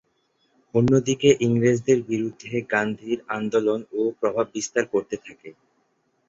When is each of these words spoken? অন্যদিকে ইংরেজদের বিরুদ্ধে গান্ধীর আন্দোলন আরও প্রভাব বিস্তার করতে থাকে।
অন্যদিকে 0.73 1.29
ইংরেজদের 1.45 1.99
বিরুদ্ধে 2.09 2.53
গান্ধীর 2.73 3.19
আন্দোলন 3.37 3.79
আরও 3.87 4.17
প্রভাব 4.19 4.45
বিস্তার 4.55 4.83
করতে 4.93 5.15
থাকে। 5.17 5.49